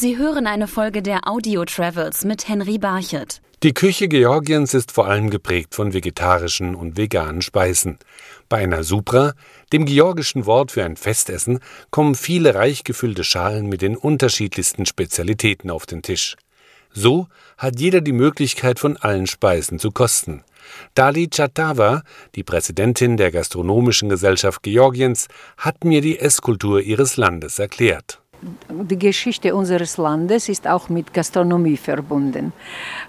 Sie 0.00 0.16
hören 0.16 0.46
eine 0.46 0.66
Folge 0.66 1.02
der 1.02 1.28
Audio 1.28 1.66
Travels 1.66 2.24
mit 2.24 2.48
Henry 2.48 2.78
Barchet. 2.78 3.42
Die 3.62 3.74
Küche 3.74 4.08
Georgiens 4.08 4.72
ist 4.72 4.92
vor 4.92 5.06
allem 5.08 5.28
geprägt 5.28 5.74
von 5.74 5.92
vegetarischen 5.92 6.74
und 6.74 6.96
veganen 6.96 7.42
Speisen. 7.42 7.98
Bei 8.48 8.62
einer 8.62 8.82
Supra, 8.82 9.34
dem 9.74 9.84
georgischen 9.84 10.46
Wort 10.46 10.72
für 10.72 10.84
ein 10.84 10.96
Festessen, 10.96 11.60
kommen 11.90 12.14
viele 12.14 12.54
reich 12.54 12.82
gefüllte 12.82 13.24
Schalen 13.24 13.66
mit 13.66 13.82
den 13.82 13.94
unterschiedlichsten 13.94 14.86
Spezialitäten 14.86 15.68
auf 15.70 15.84
den 15.84 16.00
Tisch. 16.00 16.36
So 16.94 17.26
hat 17.58 17.78
jeder 17.78 18.00
die 18.00 18.12
Möglichkeit, 18.12 18.78
von 18.78 18.96
allen 18.96 19.26
Speisen 19.26 19.78
zu 19.78 19.90
kosten. 19.90 20.44
Dali 20.94 21.28
Chatawa, 21.28 22.04
die 22.36 22.42
Präsidentin 22.42 23.18
der 23.18 23.32
Gastronomischen 23.32 24.08
Gesellschaft 24.08 24.62
Georgiens, 24.62 25.28
hat 25.58 25.84
mir 25.84 26.00
die 26.00 26.18
Esskultur 26.18 26.80
ihres 26.80 27.18
Landes 27.18 27.58
erklärt. 27.58 28.22
Die 28.70 28.98
Geschichte 28.98 29.54
unseres 29.54 29.98
Landes 29.98 30.48
ist 30.48 30.66
auch 30.66 30.88
mit 30.88 31.12
Gastronomie 31.12 31.76
verbunden. 31.76 32.52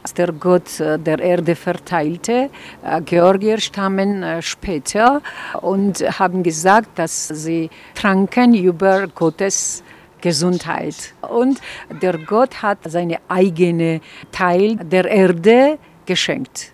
Als 0.03 0.13
der 0.13 0.33
Gott 0.33 0.79
äh, 0.79 0.99
der 0.99 1.19
Erde 1.19 1.55
verteilte, 1.55 2.49
äh, 2.83 3.01
Georgier 3.01 3.57
stammen 3.59 4.23
äh, 4.23 4.41
später 4.41 5.21
und 5.61 5.99
haben 6.19 6.43
gesagt, 6.43 6.99
dass 6.99 7.29
sie 7.29 7.69
tranken 7.95 8.53
über 8.55 9.07
Gottes 9.07 9.83
Gesundheit. 10.19 11.13
Und 11.21 11.61
der 12.01 12.17
Gott 12.17 12.61
hat 12.61 12.79
seine 12.83 13.19
eigene 13.29 14.01
Teil 14.31 14.75
der 14.75 15.05
Erde 15.05 15.77
geschenkt. 16.05 16.73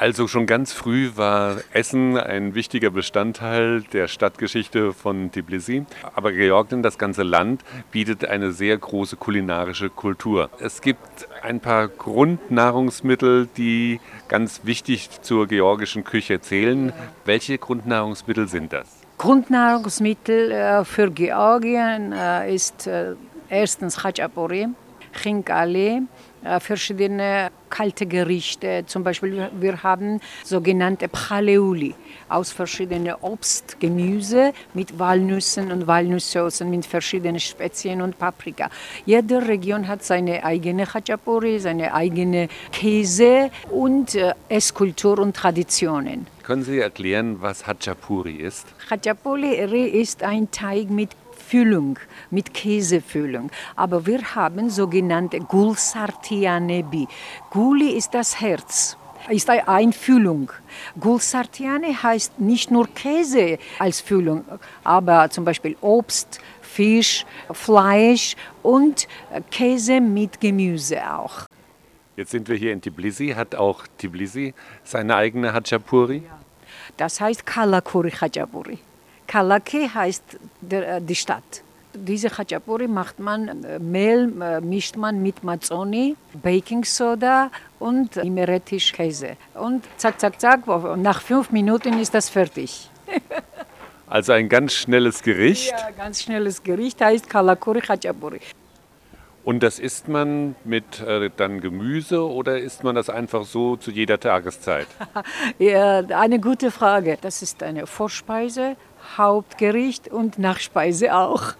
Also 0.00 0.28
schon 0.28 0.46
ganz 0.46 0.72
früh 0.72 1.10
war 1.16 1.56
Essen 1.72 2.16
ein 2.16 2.54
wichtiger 2.54 2.90
Bestandteil 2.90 3.82
der 3.82 4.06
Stadtgeschichte 4.06 4.92
von 4.92 5.32
Tbilisi. 5.32 5.86
Aber 6.14 6.30
Georgien, 6.30 6.84
das 6.84 6.98
ganze 6.98 7.24
Land, 7.24 7.64
bietet 7.90 8.24
eine 8.24 8.52
sehr 8.52 8.78
große 8.78 9.16
kulinarische 9.16 9.90
Kultur. 9.90 10.50
Es 10.60 10.82
gibt 10.82 11.26
ein 11.42 11.58
paar 11.58 11.88
Grundnahrungsmittel, 11.88 13.48
die 13.56 13.98
ganz 14.28 14.60
wichtig 14.62 15.10
zur 15.22 15.48
georgischen 15.48 16.04
Küche 16.04 16.40
zählen. 16.40 16.92
Welche 17.24 17.58
Grundnahrungsmittel 17.58 18.46
sind 18.46 18.72
das? 18.72 18.86
Grundnahrungsmittel 19.18 20.52
äh, 20.52 20.84
für 20.84 21.10
Georgien 21.10 22.12
äh, 22.12 22.54
ist 22.54 22.86
äh, 22.86 23.16
erstens 23.48 23.96
Khachapuri, 23.96 24.68
Chinkali, 25.22 26.02
verschiedene 26.60 27.50
kalte 27.68 28.06
Gerichte. 28.06 28.84
Zum 28.86 29.02
Beispiel 29.02 29.50
wir 29.58 29.82
haben 29.82 30.20
sogenannte 30.44 31.08
Pchaleuli 31.08 31.94
aus 32.28 32.52
verschiedenen 32.52 33.14
Obst, 33.20 33.80
Gemüse 33.80 34.52
mit 34.74 34.98
Walnüssen 34.98 35.72
und 35.72 35.86
Walnusssoßen 35.86 36.68
mit 36.68 36.86
verschiedenen 36.86 37.40
Spezien 37.40 38.02
und 38.02 38.18
Paprika. 38.18 38.70
Jede 39.04 39.46
Region 39.46 39.88
hat 39.88 40.04
seine 40.04 40.44
eigene 40.44 40.86
Khachapuri, 40.86 41.58
seine 41.58 41.92
eigene 41.94 42.48
Käse 42.72 43.50
und 43.70 44.14
äh, 44.14 44.32
Esskultur 44.48 45.18
und 45.18 45.34
Traditionen. 45.36 46.26
Können 46.42 46.62
Sie 46.62 46.78
erklären, 46.78 47.42
was 47.42 47.66
Hachapuri 47.66 48.36
ist? 48.36 48.66
Hachapuri 48.90 49.86
ist 49.86 50.22
ein 50.22 50.50
Teig 50.50 50.88
mit 50.88 51.10
Füllung, 51.48 51.98
mit 52.30 52.52
Käsefüllung. 52.52 53.50
Aber 53.74 54.06
wir 54.06 54.34
haben 54.34 54.68
sogenannte 54.70 55.40
Gulsartianebi. 55.40 57.08
Guli 57.50 57.90
ist 57.96 58.12
das 58.14 58.40
Herz 58.40 58.96
ist 59.30 59.50
eine 59.50 59.68
Einfüllung. 59.68 60.50
Gulsartiane 60.98 62.02
heißt 62.02 62.40
nicht 62.40 62.70
nur 62.70 62.86
Käse 62.94 63.58
als 63.78 64.00
Füllung, 64.00 64.44
aber 64.84 65.28
zum 65.28 65.44
Beispiel 65.44 65.76
Obst, 65.82 66.40
Fisch, 66.62 67.26
Fleisch 67.52 68.36
und 68.62 69.06
Käse 69.50 70.00
mit 70.00 70.40
Gemüse 70.40 70.98
auch. 71.12 71.46
Jetzt 72.16 72.30
sind 72.30 72.48
wir 72.48 72.56
hier 72.56 72.72
in 72.72 72.80
Tbilisi. 72.80 73.28
Hat 73.36 73.54
auch 73.54 73.86
Tbilisi 73.98 74.54
seine 74.82 75.14
eigene 75.16 75.52
Hachapuri? 75.52 76.22
Das 76.96 77.20
heißt 77.20 77.46
Kalakuri 77.46 78.10
Hachapuri. 78.10 78.78
Kalaki 79.28 79.88
heißt 79.88 80.24
der, 80.62 80.96
äh, 80.96 81.00
die 81.00 81.14
Stadt. 81.14 81.62
Diese 81.94 82.28
Khachapuri 82.30 82.88
macht 82.88 83.20
man, 83.20 83.64
äh, 83.64 83.78
Mehl 83.78 84.32
äh, 84.40 84.60
mischt 84.60 84.96
man 84.96 85.22
mit 85.22 85.44
Mazzoni, 85.44 86.16
Baking 86.42 86.84
Soda 86.84 87.50
und 87.78 88.16
Imeretisch 88.16 88.92
Käse. 88.92 89.36
Und 89.54 89.84
zack, 89.96 90.18
zack, 90.18 90.40
zack, 90.40 90.60
nach 90.96 91.20
fünf 91.20 91.50
Minuten 91.50 91.98
ist 92.00 92.14
das 92.14 92.28
fertig. 92.28 92.90
Also 94.10 94.32
ein 94.32 94.48
ganz 94.48 94.72
schnelles 94.72 95.22
Gericht. 95.22 95.70
Ja, 95.70 95.90
ganz 95.90 96.22
schnelles 96.22 96.62
Gericht 96.62 96.98
heißt 96.98 97.28
Kalakuri 97.28 97.82
Khachapuri. 97.82 98.40
Und 99.44 99.62
das 99.62 99.78
isst 99.78 100.08
man 100.08 100.56
mit 100.64 101.00
äh, 101.00 101.30
dann 101.36 101.60
Gemüse 101.60 102.26
oder 102.26 102.58
isst 102.58 102.84
man 102.84 102.94
das 102.94 103.10
einfach 103.10 103.44
so 103.44 103.76
zu 103.76 103.90
jeder 103.90 104.18
Tageszeit? 104.18 104.86
ja, 105.58 105.98
eine 105.98 106.40
gute 106.40 106.70
Frage. 106.70 107.18
Das 107.20 107.42
ist 107.42 107.62
eine 107.62 107.86
Vorspeise 107.86 108.76
Hauptgericht 109.16 110.08
und 110.08 110.38
Nachspeise 110.38 111.14
auch. 111.14 111.54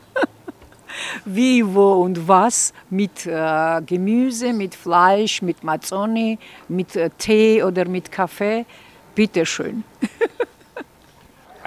Wie, 1.25 1.65
wo 1.75 2.03
und 2.03 2.27
was 2.27 2.73
mit 2.91 3.27
äh, 3.27 3.83
Gemüse, 3.83 4.53
mit 4.53 4.75
Fleisch, 4.75 5.43
mit 5.43 5.63
Mazzoni, 5.63 6.39
mit 6.69 6.97
äh, 6.97 7.11
Tee 7.19 7.63
oder 7.63 7.87
mit 7.87 8.11
Kaffee. 8.11 8.65
Bitteschön. 9.15 9.85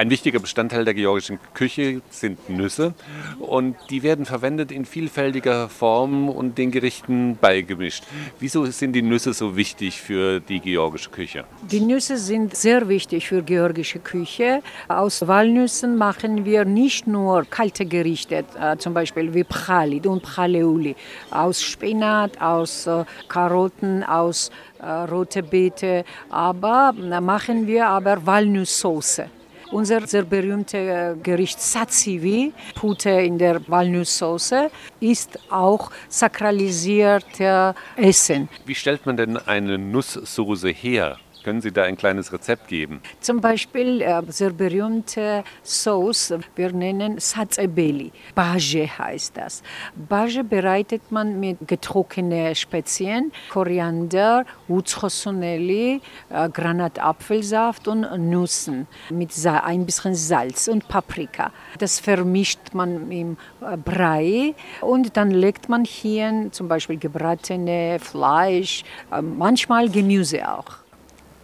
Ein 0.01 0.09
wichtiger 0.09 0.39
Bestandteil 0.39 0.83
der 0.83 0.95
georgischen 0.95 1.37
Küche 1.53 2.01
sind 2.09 2.49
Nüsse 2.49 2.95
und 3.37 3.75
die 3.91 4.01
werden 4.01 4.25
verwendet 4.25 4.71
in 4.71 4.85
vielfältiger 4.85 5.69
Form 5.69 6.27
und 6.27 6.57
den 6.57 6.71
Gerichten 6.71 7.37
beigemischt. 7.39 8.05
Wieso 8.39 8.65
sind 8.65 8.93
die 8.93 9.03
Nüsse 9.03 9.31
so 9.33 9.55
wichtig 9.55 10.01
für 10.01 10.39
die 10.39 10.59
georgische 10.59 11.11
Küche? 11.11 11.43
Die 11.69 11.81
Nüsse 11.81 12.17
sind 12.17 12.55
sehr 12.55 12.89
wichtig 12.89 13.27
für 13.27 13.43
georgische 13.43 13.99
Küche. 13.99 14.63
Aus 14.87 15.27
Walnüssen 15.27 15.97
machen 15.97 16.45
wir 16.45 16.65
nicht 16.65 17.05
nur 17.05 17.45
kalte 17.45 17.85
Gerichte, 17.85 18.43
äh, 18.59 18.77
zum 18.77 18.95
Beispiel 18.95 19.31
wie 19.35 19.43
Pchalit 19.43 20.07
und 20.07 20.23
Pchaleuli, 20.23 20.95
aus 21.29 21.61
Spinat, 21.61 22.41
aus 22.41 22.87
äh, 22.87 23.05
Karotten, 23.27 24.03
aus 24.03 24.49
äh, 24.79 24.87
rote 24.87 25.43
Beete, 25.43 26.05
aber 26.31 26.91
machen 26.91 27.67
wir 27.67 27.85
aber 27.85 28.25
Walnusssoße. 28.25 29.29
Unser 29.71 30.05
sehr 30.05 30.23
berühmtes 30.23 30.73
äh, 30.73 31.15
Gericht 31.23 31.61
Satsivi, 31.61 32.51
Pute 32.75 33.09
in 33.09 33.37
der 33.37 33.65
Walnusssoße, 33.69 34.69
ist 34.99 35.39
auch 35.49 35.91
sakralisierte 36.09 37.73
Essen. 37.95 38.49
Wie 38.65 38.75
stellt 38.75 39.05
man 39.05 39.15
denn 39.15 39.37
eine 39.37 39.77
Nusssoße 39.77 40.69
her? 40.69 41.17
Können 41.43 41.61
Sie 41.61 41.71
da 41.71 41.83
ein 41.83 41.97
kleines 41.97 42.31
Rezept 42.31 42.67
geben? 42.67 43.01
Zum 43.19 43.41
Beispiel 43.41 44.01
äh, 44.01 44.21
sehr 44.27 44.51
berühmte 44.51 45.43
Sauce, 45.63 46.33
wir 46.55 46.71
nennen 46.71 47.19
Satsebeli. 47.19 48.11
Baje 48.35 48.87
heißt 48.87 49.37
das. 49.37 49.63
Baje 49.95 50.43
bereitet 50.43 51.11
man 51.11 51.39
mit 51.39 51.57
getrockneten 51.67 52.55
Spezien, 52.55 53.31
Koriander, 53.49 54.45
Utzchosonelli, 54.69 56.01
äh, 56.29 56.49
Granatapfelsaft 56.49 57.87
und 57.87 58.01
Nüssen 58.29 58.87
mit 59.09 59.31
ein 59.45 59.85
bisschen 59.85 60.13
Salz 60.13 60.67
und 60.67 60.87
Paprika. 60.87 61.51
Das 61.79 61.99
vermischt 61.99 62.73
man 62.73 63.11
im 63.11 63.37
äh, 63.61 63.77
Brei 63.77 64.53
und 64.81 65.17
dann 65.17 65.31
legt 65.31 65.69
man 65.69 65.85
hier 65.85 66.49
zum 66.51 66.67
Beispiel 66.67 66.97
gebratene 66.97 67.97
Fleisch, 67.99 68.83
äh, 69.11 69.21
manchmal 69.21 69.89
Gemüse 69.89 70.47
auch. 70.47 70.80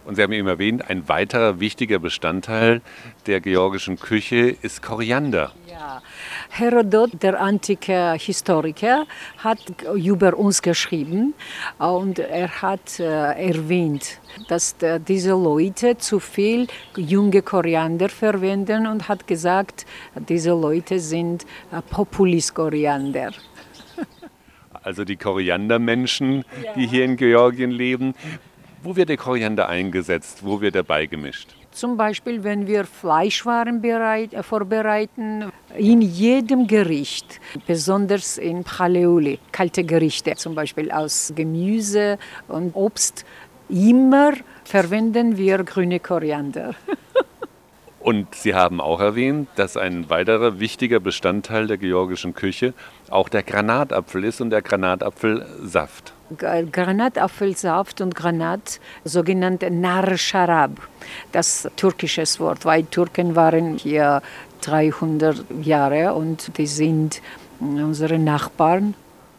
Und 0.08 0.14
Sie 0.14 0.22
haben 0.22 0.32
eben 0.32 0.48
erwähnt, 0.48 0.88
ein 0.88 1.06
weiterer 1.06 1.60
wichtiger 1.60 1.98
Bestandteil 1.98 2.80
der 3.26 3.42
georgischen 3.42 3.98
Küche 3.98 4.56
ist 4.62 4.80
Koriander. 4.80 5.52
Ja. 5.70 6.00
Herodot, 6.48 7.22
der 7.22 7.38
antike 7.38 8.14
Historiker, 8.14 9.04
hat 9.36 9.58
über 9.94 10.34
uns 10.38 10.62
geschrieben 10.62 11.34
und 11.78 12.20
er 12.20 12.62
hat 12.62 12.98
äh, 12.98 13.04
erwähnt, 13.04 14.18
dass 14.48 14.76
äh, 14.80 14.98
diese 14.98 15.32
Leute 15.32 15.98
zu 15.98 16.20
viel 16.20 16.68
junge 16.96 17.42
Koriander 17.42 18.08
verwenden 18.08 18.86
und 18.86 19.08
hat 19.08 19.26
gesagt, 19.26 19.84
diese 20.14 20.52
Leute 20.52 21.00
sind 21.00 21.44
äh, 21.70 21.82
Populist-Koriander. 21.82 23.32
Also 24.82 25.04
die 25.04 25.16
Koriandermenschen, 25.16 26.46
die 26.74 26.86
hier 26.86 27.04
in 27.04 27.18
Georgien 27.18 27.70
leben. 27.70 28.14
Wo 28.82 28.94
wird 28.94 29.08
der 29.08 29.16
Koriander 29.16 29.68
eingesetzt? 29.68 30.44
Wo 30.44 30.60
wird 30.60 30.76
er 30.76 30.84
beigemischt? 30.84 31.48
Zum 31.72 31.96
Beispiel, 31.96 32.44
wenn 32.44 32.66
wir 32.66 32.84
Fleischwaren 32.84 33.80
bereit, 33.80 34.34
äh, 34.34 34.42
vorbereiten, 34.42 35.52
in 35.76 36.00
jedem 36.00 36.66
Gericht, 36.66 37.40
besonders 37.66 38.38
in 38.38 38.64
Pchaleuli, 38.64 39.38
kalte 39.52 39.84
Gerichte, 39.84 40.34
zum 40.36 40.54
Beispiel 40.54 40.90
aus 40.90 41.32
Gemüse 41.34 42.18
und 42.46 42.74
Obst, 42.74 43.24
immer 43.68 44.32
verwenden 44.64 45.36
wir 45.36 45.62
grüne 45.64 46.00
Koriander. 46.00 46.74
Und 48.00 48.34
Sie 48.34 48.54
haben 48.54 48.80
auch 48.80 49.00
erwähnt, 49.00 49.48
dass 49.56 49.76
ein 49.76 50.08
weiterer 50.08 50.60
wichtiger 50.60 50.98
Bestandteil 50.98 51.66
der 51.66 51.76
georgischen 51.76 52.32
Küche 52.32 52.72
auch 53.10 53.28
der 53.28 53.42
Granatapfel 53.42 54.24
ist 54.24 54.40
und 54.40 54.48
der 54.48 54.62
Granatapfelsaft. 54.62 56.14
Granatapfelsaft 56.36 58.00
und 58.00 58.14
Granat, 58.14 58.80
sogenannte 59.04 59.70
Nar 59.70 60.16
Sharab, 60.16 60.72
das 61.32 61.68
türkische 61.76 62.24
Wort, 62.38 62.64
weil 62.64 62.84
Türken 62.84 63.34
waren 63.34 63.76
hier 63.76 64.22
300 64.60 65.44
Jahre 65.62 66.14
und 66.14 66.56
die 66.58 66.66
sind 66.66 67.22
unsere 67.60 68.18
Nachbarn 68.18 68.94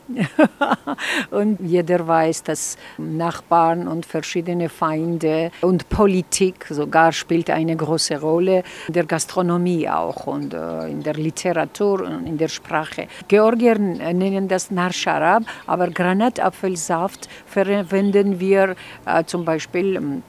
und 1.32 1.60
jeder 1.60 2.08
weiß, 2.08 2.44
dass 2.44 2.78
Nachbarn 2.98 3.88
und 3.88 4.06
verschiedene 4.06 4.70
Feinde 4.70 5.52
und 5.62 5.90
Politik 5.90 6.66
sogar 6.70 7.12
spielt 7.12 7.50
eine 7.50 7.76
große 7.76 8.20
Rolle, 8.20 8.64
in 8.88 8.94
der 8.94 9.06
Gastronomie 9.06 9.88
auch 9.90 10.28
und 10.28 10.54
äh, 10.54 10.88
in 10.88 11.04
der 11.04 11.14
Literatur 11.14 12.02
und 12.02 12.26
in 12.26 12.38
der 12.38 12.48
Sprache. 12.48 13.08
Georgier 13.28 13.78
nennen 13.78 14.48
das 14.48 14.72
Narsharab, 14.72 15.44
aber 15.68 15.90
Granatapfelsaft 15.90 17.30
verwenden 17.46 18.40
wir 18.40 18.76
äh, 19.06 19.24
zum 19.26 19.46
Beispiel 19.46 19.96
ähm, 19.96 20.24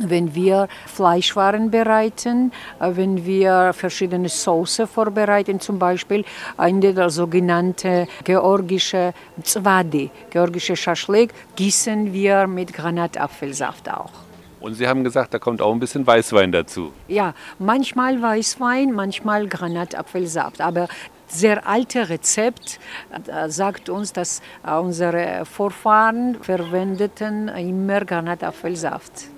wenn 0.00 0.34
wir 0.34 0.68
Fleischwaren 0.86 1.70
bereiten, 1.70 2.52
äh, 2.80 2.90
wenn 2.94 3.24
wir 3.24 3.72
verschiedene 3.72 4.28
Soße 4.28 4.86
vorbereiten, 4.86 5.60
zum 5.60 5.78
Beispiel 5.78 6.24
eine 6.56 6.92
der 6.94 7.10
sogenannte 7.10 8.06
georgische 8.24 9.12
Zwadi, 9.42 10.10
georgische 10.30 10.76
Schaschlik, 10.76 11.32
gießen 11.56 12.12
wir 12.12 12.46
mit 12.46 12.72
Granatapfelsaft 12.72 13.90
auch. 13.90 14.26
Und 14.60 14.74
Sie 14.74 14.88
haben 14.88 15.04
gesagt, 15.04 15.32
da 15.32 15.38
kommt 15.38 15.62
auch 15.62 15.72
ein 15.72 15.78
bisschen 15.78 16.06
Weißwein 16.06 16.50
dazu. 16.50 16.92
Ja, 17.08 17.34
manchmal 17.58 18.20
Weißwein, 18.20 18.92
manchmal 18.92 19.46
Granatapfelsaft. 19.46 20.60
Aber 20.60 20.88
sehr 21.28 21.66
alte 21.66 22.08
Rezept 22.08 22.80
äh, 23.26 23.48
sagt 23.48 23.88
uns, 23.88 24.12
dass 24.12 24.40
äh, 24.66 24.72
unsere 24.74 25.44
Vorfahren 25.44 26.36
verwendeten 26.40 27.48
immer 27.48 28.04
Granatapfelsaft. 28.04 29.35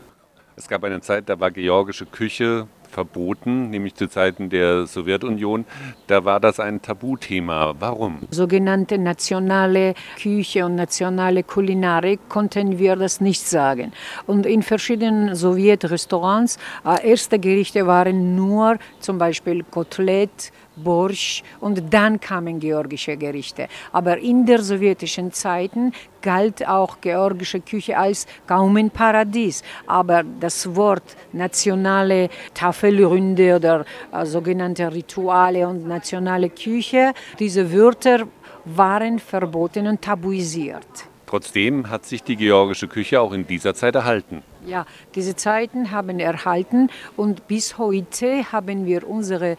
Es 0.59 0.67
gab 0.67 0.83
eine 0.83 1.01
Zeit, 1.01 1.29
da 1.29 1.39
war 1.39 1.53
georgische 1.53 2.05
Küche 2.05 2.67
verboten, 2.91 3.71
nämlich 3.71 3.95
zu 3.95 4.09
Zeiten 4.09 4.51
der 4.51 4.87
Sowjetunion. 4.87 5.65
Da 6.09 6.25
war 6.25 6.41
das 6.41 6.59
ein 6.59 6.83
Tabuthema. 6.83 7.77
Warum? 7.79 8.23
Sogenannte 8.33 8.99
nationale 8.99 9.95
Küche 10.21 10.65
und 10.65 10.75
nationale 10.75 11.45
Kulinarik 11.45 12.29
konnten 12.29 12.81
wir 12.81 12.97
das 12.97 13.21
nicht 13.21 13.47
sagen. 13.47 13.93
Und 14.27 14.47
in 14.47 14.65
verschiedenen 14.65 15.37
Sowjetrestaurants, 15.37 16.59
äh, 16.85 17.09
erste 17.09 17.39
Gerichte 17.39 17.87
waren 17.87 18.35
nur 18.35 18.79
zum 18.99 19.19
Beispiel 19.19 19.63
Kotelett, 19.63 20.51
Borsch 20.83 21.43
und 21.61 21.93
dann 21.93 22.21
kamen 22.21 22.61
georgische 22.61 23.17
Gerichte. 23.17 23.69
Aber 23.93 24.19
in 24.19 24.47
der 24.47 24.63
sowjetischen 24.63 25.33
Zeiten 25.33 25.93
galt 26.23 26.67
auch 26.67 27.01
georgische 27.01 27.61
Küche 27.61 27.97
als 27.97 28.27
kaum 28.47 28.77
ein 28.77 28.91
Paradies. 28.91 29.63
Aber 29.87 30.23
das 30.23 30.75
Wort 30.75 31.17
nationale 31.33 32.29
Tafelrunde 32.55 33.57
oder 33.57 33.85
äh, 34.13 34.25
sogenannte 34.25 34.93
Rituale 34.93 35.67
und 35.67 35.87
nationale 35.87 36.51
Küche, 36.51 37.13
diese 37.39 37.73
Wörter 37.73 38.27
waren 38.65 39.19
verboten 39.19 39.87
und 39.87 40.03
tabuisiert. 40.03 41.08
Trotzdem 41.29 41.91
hat 41.91 42.07
sich 42.07 42.23
die 42.23 42.37
georgische 42.37 42.89
Küche 42.89 43.21
auch 43.21 43.33
in 43.35 43.47
dieser 43.47 43.75
Zeit 43.75 43.95
erhalten. 43.95 44.43
Ja, 44.67 44.87
diese 45.15 45.37
Zeiten 45.37 45.91
haben 45.91 46.19
erhalten 46.21 46.89
und 47.19 47.47
bis 47.47 47.77
heute 47.77 48.51
haben 48.51 48.87
wir 48.87 49.07
unsere 49.07 49.53
äh, 49.53 49.57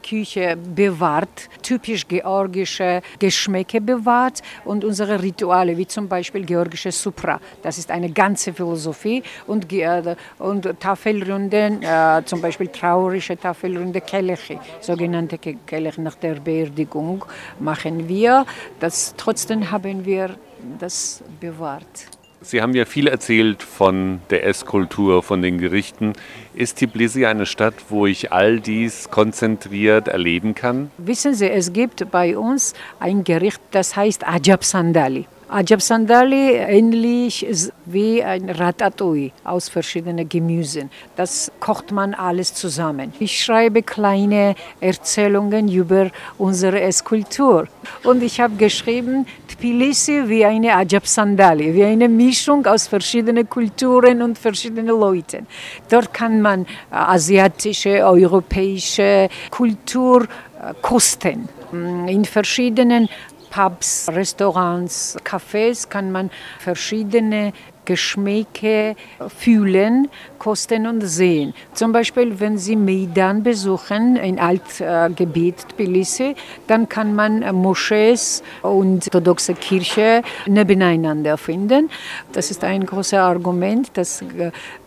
Küche 0.00 0.56
bewahrt, 0.56 1.48
typisch 1.60 2.06
georgische 2.06 3.02
Geschmäcke 3.18 3.80
bewahrt 3.80 4.42
und 4.64 4.84
unsere 4.84 5.20
Rituale, 5.20 5.76
wie 5.76 5.88
zum 5.88 6.06
Beispiel 6.06 6.44
georgische 6.44 6.92
Supra. 6.92 7.40
Das 7.64 7.78
ist 7.78 7.90
eine 7.90 8.10
ganze 8.10 8.52
Philosophie 8.52 9.24
und, 9.48 9.72
äh, 9.72 10.14
und 10.38 10.68
Tafelrunden, 10.78 11.82
äh, 11.82 12.22
zum 12.24 12.40
Beispiel 12.40 12.68
traurige 12.68 13.36
Tafelrunde 13.36 14.00
Kelechi, 14.00 14.56
sogenannte 14.80 15.36
Kelechi 15.38 16.00
nach 16.00 16.14
der 16.14 16.34
Beerdigung 16.34 17.24
machen 17.58 18.08
wir. 18.08 18.46
Das, 18.78 19.14
trotzdem 19.16 19.68
haben 19.68 20.04
wir 20.04 20.36
das 20.78 21.22
bewahrt. 21.40 22.08
Sie 22.40 22.62
haben 22.62 22.72
ja 22.74 22.84
viel 22.84 23.08
erzählt 23.08 23.64
von 23.64 24.20
der 24.30 24.46
Esskultur, 24.46 25.24
von 25.24 25.42
den 25.42 25.58
Gerichten. 25.58 26.12
Ist 26.54 26.78
Tbilisi 26.78 27.26
eine 27.26 27.46
Stadt, 27.46 27.74
wo 27.88 28.06
ich 28.06 28.32
all 28.32 28.60
dies 28.60 29.10
konzentriert 29.10 30.06
erleben 30.06 30.54
kann? 30.54 30.92
Wissen 30.98 31.34
Sie, 31.34 31.50
es 31.50 31.72
gibt 31.72 32.10
bei 32.12 32.38
uns 32.38 32.74
ein 33.00 33.24
Gericht, 33.24 33.60
das 33.72 33.96
heißt 33.96 34.26
Ajab 34.26 34.64
Sandali. 34.64 35.26
Ajab 35.50 35.80
Sandali 35.80 36.56
ähnlich 36.56 37.46
wie 37.86 38.22
ein 38.22 38.50
Ratatouille 38.50 39.30
aus 39.44 39.70
verschiedenen 39.70 40.28
Gemüsen. 40.28 40.90
Das 41.16 41.50
kocht 41.58 41.90
man 41.90 42.12
alles 42.12 42.52
zusammen. 42.52 43.14
Ich 43.18 43.42
schreibe 43.42 43.82
kleine 43.82 44.54
Erzählungen 44.80 45.68
über 45.68 46.10
unsere 46.36 46.82
Esskultur. 46.82 47.66
Und 48.04 48.22
ich 48.22 48.40
habe 48.40 48.56
geschrieben, 48.56 49.26
Tbilisi 49.48 50.28
wie 50.28 50.44
eine 50.44 50.76
Ajab 50.76 51.06
Sandali, 51.06 51.72
wie 51.72 51.84
eine 51.84 52.10
Mischung 52.10 52.66
aus 52.66 52.86
verschiedenen 52.86 53.48
Kulturen 53.48 54.20
und 54.20 54.38
verschiedenen 54.38 54.88
Leuten. 54.88 55.46
Dort 55.88 56.12
kann 56.12 56.42
man 56.42 56.62
äh, 56.62 56.66
asiatische, 56.90 58.04
europäische 58.04 59.30
Kultur 59.50 60.24
äh, 60.24 60.74
kosten. 60.82 61.48
In 61.72 62.24
verschiedenen 62.24 63.08
Pubs, 63.50 64.08
Restaurants, 64.12 65.16
Cafés 65.24 65.88
kann 65.88 66.12
man 66.12 66.30
verschiedene 66.58 67.52
Geschmäcke 67.84 68.96
fühlen, 69.34 70.08
kosten 70.38 70.86
und 70.86 71.00
sehen. 71.00 71.54
Zum 71.72 71.90
Beispiel, 71.90 72.38
wenn 72.38 72.58
Sie 72.58 72.76
Maidan 72.76 73.42
besuchen, 73.42 74.18
ein 74.18 74.38
Altgebiet 74.38 75.66
Tbilisi, 75.70 76.34
dann 76.66 76.86
kann 76.86 77.14
man 77.14 77.40
Moschees 77.56 78.42
und 78.60 79.06
orthodoxe 79.06 79.54
Kirche 79.54 80.22
nebeneinander 80.46 81.38
finden. 81.38 81.88
Das 82.32 82.50
ist 82.50 82.62
ein 82.62 82.84
großes 82.84 83.14
Argument, 83.14 83.88
dass 83.94 84.22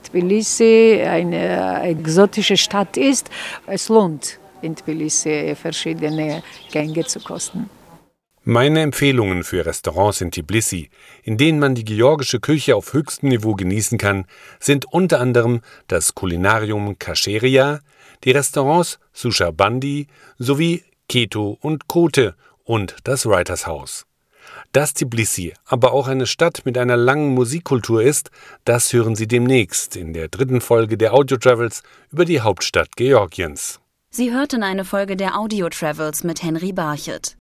Tbilisi 0.03 1.01
eine 1.03 1.81
exotische 1.81 2.55
Stadt 2.55 2.97
ist. 2.97 3.31
Es 3.65 3.89
lohnt, 3.89 4.37
in 4.61 4.75
Tbilisi 4.75 5.55
verschiedene 5.55 6.43
Gänge 6.71 7.03
zu 7.05 7.19
kosten. 7.19 7.67
Meine 8.43 8.81
Empfehlungen 8.81 9.43
für 9.43 9.67
Restaurants 9.67 10.19
in 10.19 10.31
Tbilisi, 10.31 10.89
in 11.21 11.37
denen 11.37 11.59
man 11.59 11.75
die 11.75 11.85
georgische 11.85 12.39
Küche 12.39 12.75
auf 12.75 12.91
höchstem 12.91 13.29
Niveau 13.29 13.53
genießen 13.53 13.99
kann, 13.99 14.25
sind 14.59 14.85
unter 14.85 15.19
anderem 15.19 15.61
das 15.87 16.15
Kulinarium 16.15 16.97
Kascheria, 16.97 17.81
die 18.23 18.31
Restaurants 18.31 18.97
Susha 19.13 19.51
Bandi 19.51 20.07
sowie 20.39 20.83
Keto 21.07 21.59
und 21.61 21.87
Kote 21.87 22.33
und 22.63 22.95
das 23.03 23.27
Writers 23.27 23.67
House. 23.67 24.07
Dass 24.71 24.95
Tbilisi 24.95 25.53
aber 25.65 25.91
auch 25.91 26.07
eine 26.07 26.25
Stadt 26.25 26.63
mit 26.65 26.79
einer 26.79 26.97
langen 26.97 27.35
Musikkultur 27.35 28.01
ist, 28.01 28.31
das 28.65 28.91
hören 28.91 29.15
Sie 29.15 29.27
demnächst 29.27 29.95
in 29.95 30.13
der 30.13 30.29
dritten 30.29 30.61
Folge 30.61 30.97
der 30.97 31.13
Audio 31.13 31.37
Travels 31.37 31.83
über 32.11 32.25
die 32.25 32.41
Hauptstadt 32.41 32.95
Georgiens. 32.95 33.79
Sie 34.09 34.31
hörten 34.33 34.63
eine 34.63 34.83
Folge 34.83 35.15
der 35.15 35.37
Audio 35.37 35.69
Travels 35.69 36.23
mit 36.23 36.41
Henry 36.41 36.71
Barchet. 36.71 37.37